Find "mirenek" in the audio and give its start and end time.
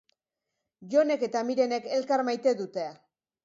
1.51-1.87